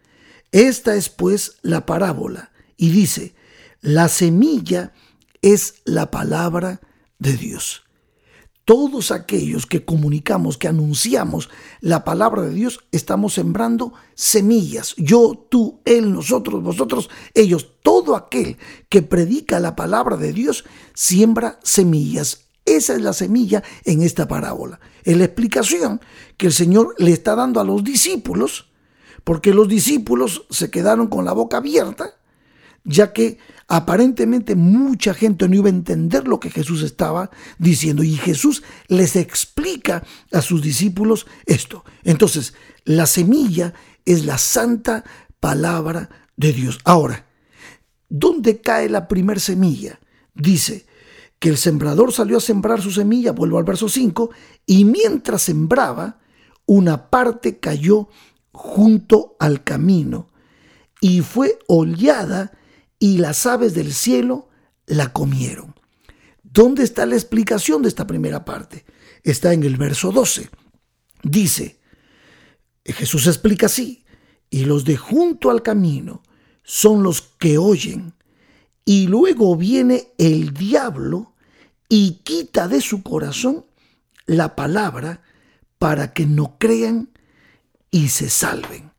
Esta 0.51 0.95
es 0.95 1.09
pues 1.09 1.57
la 1.61 1.85
parábola 1.85 2.51
y 2.77 2.89
dice, 2.89 3.35
la 3.81 4.07
semilla 4.07 4.93
es 5.41 5.75
la 5.85 6.11
palabra 6.11 6.81
de 7.17 7.37
Dios 7.37 7.83
todos 8.69 9.09
aquellos 9.09 9.65
que 9.65 9.83
comunicamos, 9.83 10.59
que 10.59 10.67
anunciamos 10.67 11.49
la 11.81 12.03
palabra 12.03 12.43
de 12.43 12.53
Dios, 12.53 12.81
estamos 12.91 13.33
sembrando 13.33 13.93
semillas. 14.13 14.93
Yo, 14.95 15.47
tú, 15.49 15.81
él, 15.85 16.13
nosotros, 16.13 16.61
vosotros, 16.61 17.09
ellos, 17.33 17.67
todo 17.81 18.15
aquel 18.15 18.57
que 18.87 19.01
predica 19.01 19.59
la 19.59 19.75
palabra 19.75 20.17
de 20.17 20.33
Dios, 20.33 20.65
siembra 20.93 21.59
semillas. 21.63 22.41
Esa 22.63 22.93
es 22.93 23.01
la 23.01 23.13
semilla 23.13 23.63
en 23.85 24.03
esta 24.03 24.27
parábola. 24.27 24.79
Es 25.03 25.17
la 25.17 25.25
explicación 25.25 25.99
que 26.37 26.45
el 26.45 26.53
Señor 26.53 26.93
le 26.99 27.11
está 27.11 27.33
dando 27.33 27.59
a 27.59 27.63
los 27.63 27.83
discípulos, 27.83 28.68
porque 29.23 29.53
los 29.53 29.67
discípulos 29.67 30.45
se 30.49 30.69
quedaron 30.69 31.07
con 31.07 31.25
la 31.25 31.33
boca 31.33 31.57
abierta, 31.57 32.15
ya 32.83 33.13
que 33.13 33.38
Aparentemente 33.71 34.55
mucha 34.55 35.13
gente 35.13 35.47
no 35.47 35.55
iba 35.55 35.67
a 35.67 35.69
entender 35.69 36.27
lo 36.27 36.39
que 36.39 36.49
Jesús 36.49 36.81
estaba 36.81 37.29
diciendo 37.59 38.01
y 38.01 38.15
Jesús 38.15 38.63
les 38.88 39.15
explica 39.15 40.03
a 40.31 40.41
sus 40.41 40.63
discípulos 40.63 41.27
esto. 41.45 41.85
Entonces, 42.03 42.55
la 42.83 43.05
semilla 43.05 43.75
es 44.05 44.25
la 44.25 44.39
santa 44.39 45.03
palabra 45.39 46.09
de 46.35 46.51
Dios. 46.51 46.79
Ahora, 46.83 47.27
¿dónde 48.09 48.59
cae 48.59 48.89
la 48.89 49.07
primer 49.07 49.39
semilla? 49.39 49.99
Dice 50.33 50.88
que 51.38 51.49
el 51.49 51.57
sembrador 51.57 52.11
salió 52.11 52.38
a 52.38 52.41
sembrar 52.41 52.81
su 52.81 52.89
semilla, 52.89 53.33
vuelvo 53.33 53.59
al 53.59 53.65
verso 53.65 53.88
5, 53.88 54.31
y 54.65 54.83
mientras 54.83 55.43
sembraba, 55.43 56.17
una 56.65 57.11
parte 57.11 57.59
cayó 57.59 58.09
junto 58.59 59.37
al 59.39 59.63
camino 59.63 60.27
y 60.99 61.21
fue 61.21 61.60
hollada 61.69 62.51
y 62.99 63.19
las 63.19 63.45
aves 63.45 63.73
del 63.73 63.93
cielo 63.93 64.49
la 64.86 65.13
comieron. 65.13 65.75
¿Dónde 66.43 66.84
está 66.84 67.05
la 67.05 67.15
explicación 67.15 67.81
de 67.81 67.88
esta 67.88 68.05
primera 68.05 68.43
parte? 68.43 68.84
Está 69.23 69.53
en 69.53 69.63
el 69.63 69.77
verso 69.77 70.12
12. 70.12 70.49
Dice, 71.23 71.79
Jesús 72.84 73.27
explica 73.27 73.67
así, 73.67 74.03
y 74.49 74.65
los 74.65 74.84
de 74.84 74.97
junto 74.97 75.51
al 75.51 75.62
camino 75.62 76.21
son 76.62 77.01
los 77.01 77.21
que 77.21 77.57
oyen, 77.57 78.13
y 78.84 79.07
luego 79.07 79.55
viene 79.55 80.12
el 80.17 80.53
diablo 80.53 81.34
y 81.88 82.19
quita 82.25 82.67
de 82.67 82.81
su 82.81 83.03
corazón 83.03 83.65
la 84.25 84.57
palabra 84.57 85.21
para 85.77 86.12
que 86.12 86.25
no 86.25 86.57
crean 86.60 87.10
y 87.91 88.10
se 88.10 88.30
salven. 88.30 88.91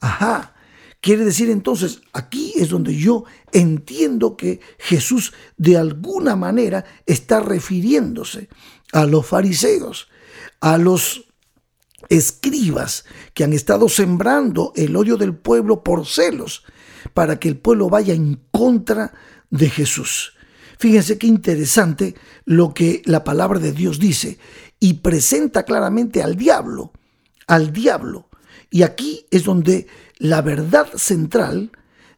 Ajá, 0.00 0.54
Quiere 1.00 1.24
decir 1.24 1.48
entonces, 1.48 2.00
aquí 2.12 2.52
es 2.56 2.70
donde 2.70 2.96
yo 2.96 3.24
entiendo 3.52 4.36
que 4.36 4.60
Jesús 4.78 5.32
de 5.56 5.76
alguna 5.76 6.34
manera 6.34 6.84
está 7.06 7.40
refiriéndose 7.40 8.48
a 8.92 9.06
los 9.06 9.24
fariseos, 9.26 10.08
a 10.60 10.76
los 10.76 11.28
escribas 12.08 13.04
que 13.32 13.44
han 13.44 13.52
estado 13.52 13.88
sembrando 13.88 14.72
el 14.74 14.96
odio 14.96 15.16
del 15.16 15.36
pueblo 15.36 15.84
por 15.84 16.04
celos, 16.04 16.64
para 17.14 17.38
que 17.38 17.48
el 17.48 17.58
pueblo 17.58 17.88
vaya 17.88 18.14
en 18.14 18.40
contra 18.50 19.14
de 19.50 19.70
Jesús. 19.70 20.34
Fíjense 20.78 21.16
qué 21.16 21.28
interesante 21.28 22.14
lo 22.44 22.74
que 22.74 23.02
la 23.04 23.22
palabra 23.22 23.60
de 23.60 23.72
Dios 23.72 24.00
dice 24.00 24.38
y 24.80 24.94
presenta 24.94 25.62
claramente 25.64 26.22
al 26.22 26.36
diablo, 26.36 26.92
al 27.46 27.72
diablo. 27.72 28.27
Y 28.70 28.82
aquí 28.82 29.26
es 29.30 29.44
donde 29.44 29.86
la 30.18 30.42
verdad 30.42 30.88
central 30.96 31.70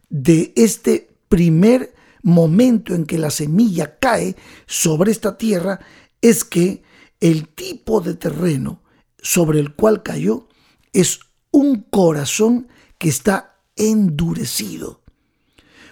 de 0.09 0.53
este 0.57 1.09
primer 1.29 1.95
momento 2.23 2.95
en 2.95 3.07
que 3.07 3.19
la 3.19 3.31
semilla 3.31 3.99
cae 3.99 4.37
sobre 4.67 5.13
esta 5.13 5.39
tierra 5.39 5.81
es 6.21 6.45
que 6.45 6.83
el 7.21 7.49
tipo 7.49 8.01
de 8.01 8.15
terreno 8.15 8.83
sobre 9.19 9.61
el 9.61 9.75
cual 9.75 10.03
cayó 10.03 10.49
es 10.93 11.21
un 11.51 11.83
corazón 11.83 12.69
que 12.99 13.09
está 13.09 13.61
endurecido 13.77 15.00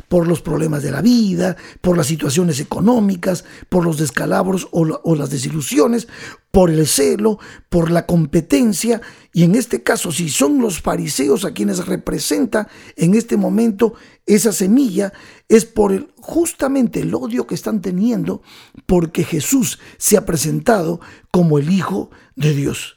por 0.08 0.26
los 0.26 0.40
problemas 0.40 0.82
de 0.82 0.90
la 0.90 1.02
vida, 1.02 1.56
por 1.80 1.96
las 1.96 2.06
situaciones 2.06 2.60
económicas, 2.60 3.44
por 3.68 3.84
los 3.84 3.98
descalabros 3.98 4.68
o, 4.72 5.14
las 5.14 5.30
desilusiones, 5.30 6.08
por 6.50 6.70
el 6.70 6.86
celo, 6.86 7.38
por 7.68 7.90
la 7.90 8.06
competencia. 8.06 9.00
Y 9.32 9.44
en 9.44 9.54
este 9.54 9.82
caso, 9.82 10.10
si 10.10 10.30
son 10.30 10.60
los 10.60 10.80
fariseos 10.80 11.44
a 11.44 11.52
quienes 11.52 11.86
representa 11.86 12.68
en 12.96 13.14
este 13.14 13.36
momento 13.36 13.94
esa 14.26 14.52
semilla, 14.52 15.12
es 15.48 15.66
por 15.66 16.12
justamente 16.16 17.00
el 17.00 17.14
odio 17.14 17.46
que 17.46 17.54
están 17.54 17.82
teniendo 17.82 18.42
porque 18.86 19.24
Jesús 19.24 19.78
se 19.98 20.16
ha 20.16 20.24
presentado 20.24 21.00
como 21.30 21.58
el 21.58 21.70
Hijo 21.70 22.10
de 22.34 22.54
Dios. 22.54 22.96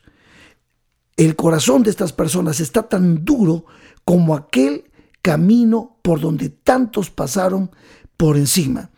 El 1.18 1.36
corazón 1.36 1.84
de 1.84 1.90
estas 1.90 2.14
personas 2.14 2.62
está 2.62 2.84
tan 2.84 3.26
duro 3.26 3.66
como 4.06 4.34
aquel 4.34 4.91
camino 5.22 5.98
por 6.02 6.20
donde 6.20 6.50
tantos 6.50 7.10
pasaron 7.10 7.72
por 8.18 8.38
encima. 8.38 8.90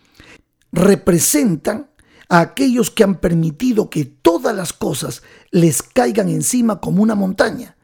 Representan 0.71 1.89
a 2.29 2.39
aquellos 2.39 2.89
que 2.89 3.03
han 3.03 3.19
permitido 3.19 3.89
que 3.89 4.05
todas 4.05 4.55
las 4.55 4.73
cosas 4.73 5.21
les 5.51 5.83
caigan 5.83 6.29
encima 6.29 6.79
como 6.79 7.03
una 7.03 7.15
montaña. 7.15 7.77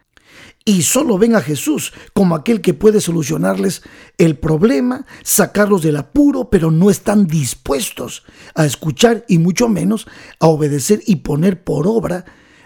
Y 0.66 0.84
solo 0.84 1.18
ven 1.18 1.36
a 1.36 1.42
Jesús 1.42 1.94
como 2.14 2.36
aquel 2.36 2.62
que 2.62 2.74
puede 2.74 3.02
solucionarles 3.02 3.82
el 4.18 4.38
problema, 4.38 5.06
sacarlos 5.24 5.82
del 5.82 5.96
apuro, 5.96 6.50
pero 6.50 6.70
no 6.70 6.90
están 6.90 7.28
dispuestos 7.28 8.24
a 8.56 8.66
escuchar 8.66 9.26
y 9.28 9.40
mucho 9.40 9.70
menos 9.70 10.06
a 10.40 10.48
obedecer 10.48 11.02
y 11.06 11.18
poner 11.18 11.64
por 11.64 11.88
obra 11.88 12.26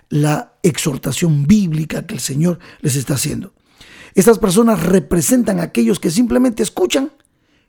la 0.09 0.55
exhortación 0.63 1.45
bíblica 1.45 2.05
que 2.05 2.15
el 2.15 2.19
Señor 2.19 2.59
les 2.81 2.95
está 2.95 3.13
haciendo. 3.13 3.53
Estas 4.15 4.39
personas 4.39 4.83
representan 4.83 5.59
a 5.59 5.63
aquellos 5.63 5.99
que 5.99 6.11
simplemente 6.11 6.63
escuchan 6.63 7.11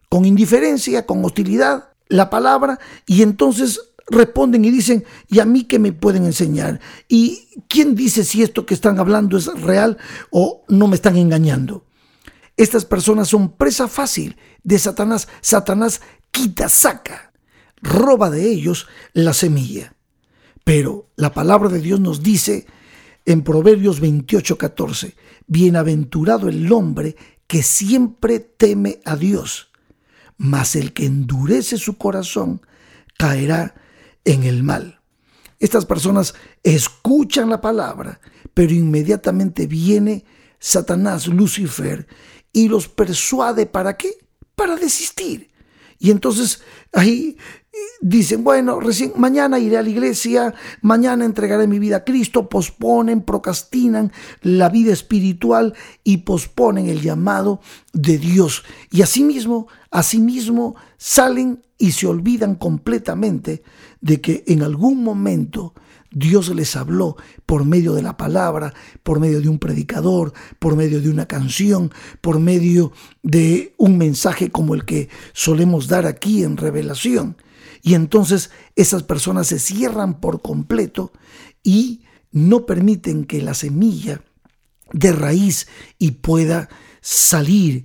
con 0.09 0.25
indiferencia, 0.25 1.07
con 1.07 1.25
hostilidad 1.25 1.91
la 2.09 2.31
palabra 2.31 2.79
y 3.07 3.23
entonces 3.23 3.81
responden 4.09 4.65
y 4.65 4.71
dicen, 4.71 5.05
¿y 5.29 5.41
a 5.41 5.45
mí 5.45 5.65
qué 5.65 5.79
me 5.79 5.93
pueden 5.93 6.25
enseñar? 6.25 6.81
¿Y 7.09 7.49
quién 7.69 7.95
dice 7.95 8.25
si 8.25 8.43
esto 8.43 8.67
que 8.67 8.75
están 8.75 8.99
hablando 8.99 9.39
es 9.39 9.47
real 9.61 9.99
o 10.31 10.65
no 10.69 10.89
me 10.89 10.97
están 10.97 11.17
engañando? 11.17 11.85
Estas 12.57 12.85
personas 12.85 13.29
son 13.29 13.53
presa 13.57 13.89
fácil 13.89 14.37
de 14.63 14.79
Satanás. 14.79 15.29
Satanás 15.41 16.01
quita, 16.31 16.69
saca, 16.69 17.33
roba 17.83 18.31
de 18.31 18.49
ellos 18.49 18.87
la 19.13 19.33
semilla. 19.33 19.95
Pero 20.63 21.11
la 21.17 21.33
palabra 21.33 21.69
de 21.69 21.81
Dios 21.81 22.01
nos 22.01 22.23
dice 22.23 22.67
en 23.27 23.43
Proverbios 23.43 24.01
28, 24.01 24.57
14, 24.59 25.15
Bienaventurado 25.47 26.49
el 26.49 26.71
hombre 26.73 27.17
que 27.47 27.63
siempre 27.63 28.41
teme 28.41 29.01
a 29.05 29.17
Dios, 29.17 29.71
mas 30.37 30.77
el 30.77 30.93
que 30.93 31.07
endurece 31.07 31.77
su 31.79 31.97
corazón 31.99 32.63
caerá 33.19 33.75
en 34.25 34.45
el 34.45 34.63
mal. 34.63 35.01
Estas 35.59 35.87
personas 35.87 36.35
escuchan 36.63 37.49
la 37.51 37.61
palabra, 37.61 38.21
pero 38.53 38.73
inmediatamente 38.73 39.67
viene 39.67 40.25
Satanás, 40.59 41.27
Lucifer, 41.27 42.07
y 42.53 42.69
los 42.69 42.89
persuade 42.89 43.67
para 43.67 43.97
qué? 43.97 44.19
Para 44.55 44.77
desistir. 44.77 45.51
Y 45.99 46.11
entonces 46.11 46.63
ahí 46.93 47.37
dicen, 48.01 48.45
bueno, 48.45 48.81
recién 48.81 49.13
mañana 49.17 49.59
iré 49.59 49.79
a 49.79 49.83
la 49.83 49.89
iglesia, 49.89 50.55
mañana 50.83 51.25
entregaré 51.25 51.67
mi 51.67 51.79
vida 51.79 51.97
a 51.97 52.05
Cristo, 52.05 52.49
posponen, 52.49 53.23
procrastinan 53.23 54.13
la 54.43 54.69
vida 54.69 54.93
espiritual 54.93 55.75
y 56.03 56.19
posponen 56.19 56.89
el 56.89 57.01
llamado 57.01 57.61
de 57.93 58.19
Dios. 58.19 58.65
Y 58.91 59.03
asimismo, 59.03 59.69
asimismo 59.91 60.77
salen 60.97 61.63
y 61.79 61.93
se 61.93 62.07
olvidan 62.07 62.55
completamente 62.55 63.63
de 64.01 64.21
que 64.21 64.45
en 64.47 64.63
algún 64.63 65.03
momento 65.03 65.75
Dios 66.11 66.55
les 66.55 66.77
habló 66.77 67.17
por 67.45 67.65
medio 67.65 67.95
de 67.95 68.03
la 68.03 68.17
palabra, 68.17 68.73
por 69.03 69.19
medio 69.19 69.41
de 69.41 69.49
un 69.49 69.59
predicador, 69.59 70.33
por 70.61 70.77
medio 70.77 71.01
de 71.01 71.11
una 71.11 71.27
canción, 71.27 71.91
por 72.21 72.39
medio 72.39 72.93
de 73.23 73.75
un 73.79 73.99
mensaje 73.99 74.51
como 74.51 74.75
el 74.75 74.85
que 74.85 75.09
solemos 75.33 75.89
dar 75.89 76.07
aquí 76.07 76.45
en 76.45 76.57
revelación. 76.57 77.37
Y 77.87 77.93
entonces 77.93 78.51
esas 78.77 79.03
personas 79.03 79.49
se 79.49 79.59
cierran 79.59 80.19
por 80.19 80.41
completo 80.41 81.13
y 81.63 82.03
no 82.33 82.65
permiten 82.65 83.27
que 83.27 83.43
la 83.43 83.53
semilla 83.53 84.23
de 84.95 85.13
raíz 85.13 85.69
y 85.99 86.13
pueda 86.13 86.71
salir 87.03 87.85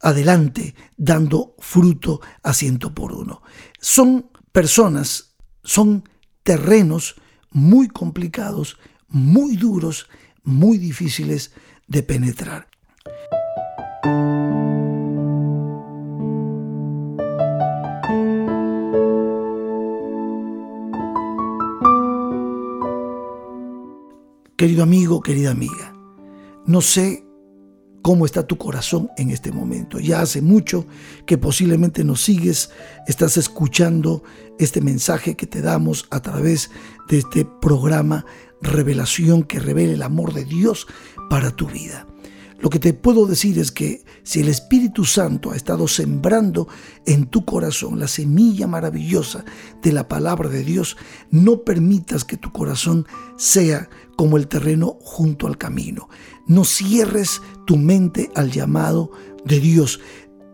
adelante 0.00 0.74
dando 0.96 1.56
fruto 1.58 2.22
a 2.42 2.54
ciento 2.54 2.94
por 2.94 3.12
uno. 3.12 3.42
Son 3.78 4.30
personas, 4.50 5.34
son 5.62 6.08
terrenos 6.42 7.16
muy 7.50 7.88
complicados, 7.88 8.78
muy 9.08 9.58
duros, 9.58 10.08
muy 10.42 10.78
difíciles 10.78 11.52
de 11.86 12.02
penetrar. 12.02 12.68
Querido 24.64 24.82
amigo, 24.82 25.20
querida 25.20 25.50
amiga, 25.50 25.94
no 26.64 26.80
sé 26.80 27.22
cómo 28.00 28.24
está 28.24 28.46
tu 28.46 28.56
corazón 28.56 29.10
en 29.18 29.28
este 29.28 29.52
momento. 29.52 30.00
Ya 30.00 30.22
hace 30.22 30.40
mucho 30.40 30.86
que 31.26 31.36
posiblemente 31.36 32.02
nos 32.02 32.22
sigues, 32.22 32.70
estás 33.06 33.36
escuchando 33.36 34.22
este 34.58 34.80
mensaje 34.80 35.36
que 35.36 35.46
te 35.46 35.60
damos 35.60 36.06
a 36.10 36.22
través 36.22 36.70
de 37.10 37.18
este 37.18 37.44
programa 37.44 38.24
Revelación 38.62 39.42
que 39.42 39.58
revela 39.58 39.92
el 39.92 40.02
amor 40.02 40.32
de 40.32 40.46
Dios 40.46 40.86
para 41.28 41.50
tu 41.50 41.66
vida. 41.66 42.06
Lo 42.64 42.70
que 42.70 42.78
te 42.78 42.94
puedo 42.94 43.26
decir 43.26 43.58
es 43.58 43.70
que 43.70 44.06
si 44.22 44.40
el 44.40 44.48
Espíritu 44.48 45.04
Santo 45.04 45.50
ha 45.50 45.54
estado 45.54 45.86
sembrando 45.86 46.66
en 47.04 47.26
tu 47.26 47.44
corazón 47.44 47.98
la 47.98 48.08
semilla 48.08 48.66
maravillosa 48.66 49.44
de 49.82 49.92
la 49.92 50.08
palabra 50.08 50.48
de 50.48 50.64
Dios, 50.64 50.96
no 51.30 51.60
permitas 51.60 52.24
que 52.24 52.38
tu 52.38 52.52
corazón 52.52 53.06
sea 53.36 53.90
como 54.16 54.38
el 54.38 54.48
terreno 54.48 54.96
junto 55.02 55.46
al 55.46 55.58
camino. 55.58 56.08
No 56.46 56.64
cierres 56.64 57.42
tu 57.66 57.76
mente 57.76 58.30
al 58.34 58.50
llamado 58.50 59.10
de 59.44 59.60
Dios. 59.60 60.00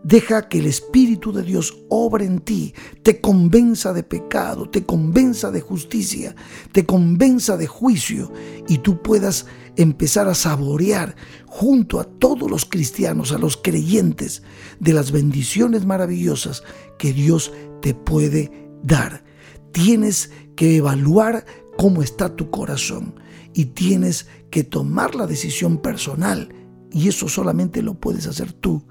Deja 0.03 0.49
que 0.49 0.57
el 0.59 0.65
Espíritu 0.65 1.31
de 1.31 1.43
Dios 1.43 1.83
obre 1.89 2.25
en 2.25 2.39
ti, 2.39 2.73
te 3.03 3.21
convenza 3.21 3.93
de 3.93 4.01
pecado, 4.01 4.67
te 4.67 4.83
convenza 4.83 5.51
de 5.51 5.61
justicia, 5.61 6.35
te 6.71 6.87
convenza 6.87 7.55
de 7.55 7.67
juicio 7.67 8.31
y 8.67 8.79
tú 8.79 9.01
puedas 9.03 9.45
empezar 9.75 10.27
a 10.27 10.33
saborear 10.33 11.15
junto 11.45 11.99
a 11.99 12.05
todos 12.05 12.49
los 12.49 12.65
cristianos, 12.65 13.31
a 13.31 13.37
los 13.37 13.57
creyentes, 13.57 14.41
de 14.79 14.93
las 14.93 15.11
bendiciones 15.11 15.85
maravillosas 15.85 16.63
que 16.97 17.13
Dios 17.13 17.53
te 17.81 17.93
puede 17.93 18.71
dar. 18.83 19.23
Tienes 19.71 20.31
que 20.55 20.77
evaluar 20.77 21.45
cómo 21.77 22.01
está 22.01 22.35
tu 22.35 22.49
corazón 22.49 23.19
y 23.53 23.65
tienes 23.65 24.27
que 24.49 24.63
tomar 24.63 25.13
la 25.15 25.27
decisión 25.27 25.77
personal, 25.77 26.53
y 26.91 27.07
eso 27.07 27.29
solamente 27.29 27.81
lo 27.81 27.93
puedes 27.93 28.27
hacer 28.27 28.51
tú, 28.51 28.85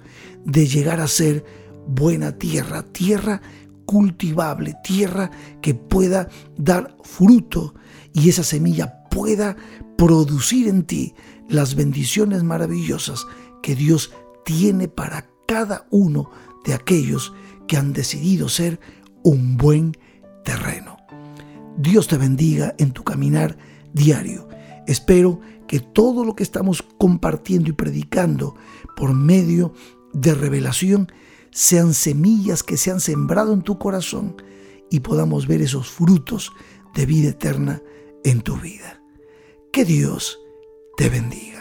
de 0.44 0.66
llegar 0.66 1.00
a 1.00 1.08
ser 1.08 1.44
buena 1.86 2.38
tierra, 2.38 2.82
tierra 2.82 3.40
cultivable, 3.86 4.76
tierra 4.84 5.30
que 5.60 5.74
pueda 5.74 6.28
dar 6.56 6.96
fruto 7.02 7.74
y 8.12 8.28
esa 8.28 8.44
semilla 8.44 9.08
pueda 9.10 9.56
producir 9.96 10.68
en 10.68 10.84
ti 10.84 11.14
las 11.48 11.74
bendiciones 11.74 12.44
maravillosas 12.44 13.26
que 13.62 13.74
Dios 13.74 14.12
tiene 14.44 14.88
para 14.88 15.28
cada 15.46 15.86
uno 15.90 16.30
de 16.64 16.74
aquellos 16.74 17.32
que 17.66 17.76
han 17.76 17.92
decidido 17.92 18.48
ser 18.48 18.80
un 19.22 19.56
buen 19.56 19.96
terreno. 20.44 20.96
Dios 21.76 22.08
te 22.08 22.16
bendiga 22.16 22.74
en 22.78 22.92
tu 22.92 23.02
caminar 23.02 23.58
diario. 23.92 24.48
Espero 24.86 25.40
que 25.66 25.80
todo 25.80 26.24
lo 26.24 26.34
que 26.34 26.42
estamos 26.42 26.82
compartiendo 26.98 27.70
y 27.70 27.72
predicando 27.72 28.54
por 28.96 29.14
medio 29.14 29.72
de 29.72 29.99
revelación 30.34 31.08
sean 31.50 31.94
semillas 31.94 32.62
que 32.62 32.76
se 32.76 32.90
han 32.90 33.00
sembrado 33.00 33.52
en 33.52 33.62
tu 33.62 33.78
corazón 33.78 34.36
y 34.90 35.00
podamos 35.00 35.46
ver 35.46 35.62
esos 35.62 35.88
frutos 35.88 36.52
de 36.94 37.06
vida 37.06 37.30
eterna 37.30 37.82
en 38.24 38.40
tu 38.40 38.56
vida. 38.56 39.02
Que 39.72 39.84
Dios 39.84 40.38
te 40.96 41.08
bendiga. 41.08 41.59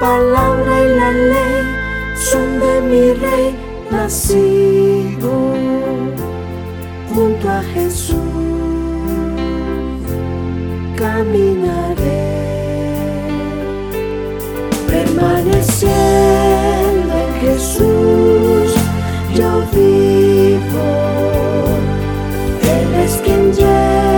Palabra 0.00 0.80
y 0.80 0.88
la 0.96 1.12
ley 1.12 1.62
son 2.16 2.58
de 2.58 2.80
mi 2.80 3.12
rey 3.12 3.54
nacido 3.90 5.52
junto 7.14 7.48
a 7.48 7.62
Jesús. 7.74 8.16
Caminaré 10.96 12.40
permaneciendo 14.88 17.12
en 17.24 17.32
Jesús. 17.42 18.72
Yo 19.34 19.50
vivo, 19.72 20.88
Él 22.62 22.94
es 23.04 23.12
quien 23.22 23.52
lleva 23.52 24.09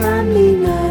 Caminaré 0.00 0.89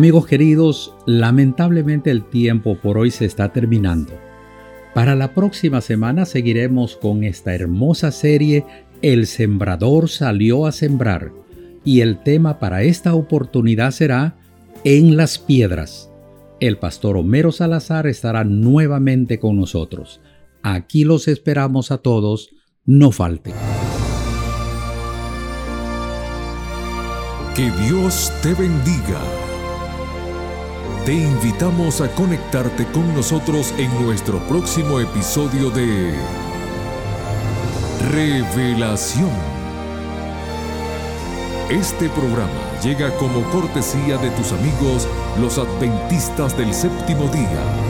Amigos 0.00 0.26
queridos, 0.26 0.94
lamentablemente 1.04 2.10
el 2.10 2.24
tiempo 2.24 2.78
por 2.78 2.96
hoy 2.96 3.10
se 3.10 3.26
está 3.26 3.52
terminando. 3.52 4.14
Para 4.94 5.14
la 5.14 5.34
próxima 5.34 5.82
semana 5.82 6.24
seguiremos 6.24 6.96
con 6.96 7.22
esta 7.22 7.54
hermosa 7.54 8.10
serie 8.10 8.64
El 9.02 9.26
sembrador 9.26 10.08
salió 10.08 10.64
a 10.64 10.72
sembrar 10.72 11.32
y 11.84 12.00
el 12.00 12.22
tema 12.22 12.58
para 12.58 12.82
esta 12.82 13.12
oportunidad 13.12 13.90
será 13.90 14.38
En 14.84 15.18
las 15.18 15.38
piedras. 15.38 16.10
El 16.60 16.78
pastor 16.78 17.18
Homero 17.18 17.52
Salazar 17.52 18.06
estará 18.06 18.42
nuevamente 18.42 19.38
con 19.38 19.58
nosotros. 19.58 20.22
Aquí 20.62 21.04
los 21.04 21.28
esperamos 21.28 21.90
a 21.90 21.98
todos, 21.98 22.48
no 22.86 23.12
falten. 23.12 23.52
Que 27.54 27.70
Dios 27.86 28.32
te 28.42 28.54
bendiga. 28.54 29.39
Te 31.04 31.14
invitamos 31.14 32.00
a 32.00 32.08
conectarte 32.14 32.86
con 32.92 33.14
nosotros 33.14 33.72
en 33.78 33.90
nuestro 34.04 34.38
próximo 34.46 35.00
episodio 35.00 35.70
de 35.70 36.14
Revelación. 38.12 39.30
Este 41.70 42.08
programa 42.10 42.50
llega 42.82 43.16
como 43.16 43.42
cortesía 43.50 44.18
de 44.18 44.30
tus 44.30 44.52
amigos 44.52 45.08
los 45.40 45.58
adventistas 45.58 46.56
del 46.56 46.74
séptimo 46.74 47.28
día. 47.28 47.89